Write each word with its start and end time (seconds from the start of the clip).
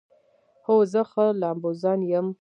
هو، 0.65 0.75
زه 0.91 1.01
ښه 1.11 1.25
لامبوزن 1.41 1.99
یم 2.11 2.27